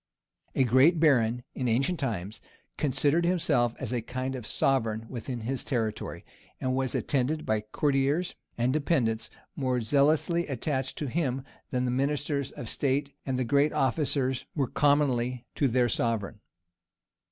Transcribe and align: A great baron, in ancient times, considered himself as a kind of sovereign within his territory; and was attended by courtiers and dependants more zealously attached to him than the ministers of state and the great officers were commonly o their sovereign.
A 0.55 0.63
great 0.63 0.99
baron, 0.99 1.43
in 1.53 1.67
ancient 1.67 1.99
times, 1.99 2.41
considered 2.75 3.23
himself 3.23 3.75
as 3.77 3.93
a 3.93 4.01
kind 4.01 4.33
of 4.35 4.47
sovereign 4.47 5.05
within 5.09 5.41
his 5.41 5.63
territory; 5.63 6.25
and 6.59 6.73
was 6.75 6.95
attended 6.95 7.45
by 7.45 7.61
courtiers 7.71 8.33
and 8.57 8.73
dependants 8.73 9.29
more 9.55 9.79
zealously 9.79 10.47
attached 10.47 10.97
to 10.97 11.05
him 11.07 11.43
than 11.69 11.85
the 11.85 11.91
ministers 11.91 12.49
of 12.49 12.67
state 12.67 13.13
and 13.27 13.37
the 13.37 13.43
great 13.43 13.73
officers 13.73 14.47
were 14.55 14.65
commonly 14.65 15.45
o 15.61 15.67
their 15.67 15.87
sovereign. 15.87 16.39